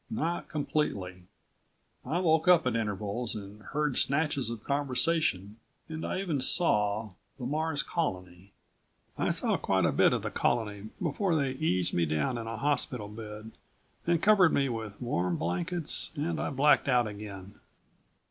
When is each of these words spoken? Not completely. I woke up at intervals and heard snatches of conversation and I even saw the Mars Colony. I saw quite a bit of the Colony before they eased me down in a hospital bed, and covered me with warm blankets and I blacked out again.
Not 0.09 0.47
completely. 0.49 1.25
I 2.03 2.17
woke 2.17 2.47
up 2.47 2.65
at 2.65 2.75
intervals 2.75 3.35
and 3.35 3.61
heard 3.61 3.99
snatches 3.99 4.49
of 4.49 4.63
conversation 4.63 5.57
and 5.87 6.03
I 6.03 6.19
even 6.21 6.41
saw 6.41 7.11
the 7.37 7.45
Mars 7.45 7.83
Colony. 7.83 8.51
I 9.15 9.29
saw 9.29 9.57
quite 9.57 9.85
a 9.85 9.91
bit 9.91 10.11
of 10.11 10.23
the 10.23 10.31
Colony 10.31 10.89
before 10.99 11.35
they 11.35 11.51
eased 11.51 11.93
me 11.93 12.07
down 12.07 12.39
in 12.39 12.47
a 12.47 12.57
hospital 12.57 13.09
bed, 13.09 13.51
and 14.07 14.23
covered 14.23 14.51
me 14.53 14.69
with 14.69 14.99
warm 14.99 15.37
blankets 15.37 16.09
and 16.15 16.39
I 16.41 16.49
blacked 16.49 16.87
out 16.87 17.05
again. 17.05 17.59